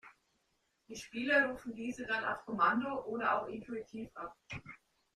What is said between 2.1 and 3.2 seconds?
auf Kommando